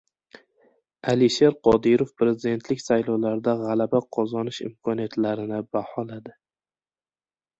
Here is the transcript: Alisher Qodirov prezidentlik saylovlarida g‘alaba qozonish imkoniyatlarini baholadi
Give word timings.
Alisher 1.11 1.51
Qodirov 1.67 2.13
prezidentlik 2.21 2.81
saylovlarida 2.83 3.55
g‘alaba 3.61 4.01
qozonish 4.17 4.63
imkoniyatlarini 4.69 5.59
baholadi 5.77 6.35